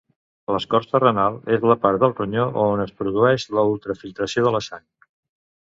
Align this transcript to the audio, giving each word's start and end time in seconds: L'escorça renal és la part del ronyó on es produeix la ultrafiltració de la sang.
L'escorça 0.53 1.01
renal 1.03 1.37
és 1.57 1.67
la 1.73 1.75
part 1.83 2.01
del 2.05 2.15
ronyó 2.21 2.47
on 2.63 2.83
es 2.87 2.97
produeix 3.03 3.47
la 3.59 3.67
ultrafiltració 3.75 4.45
de 4.49 4.57
la 4.59 4.67
sang. 4.73 4.87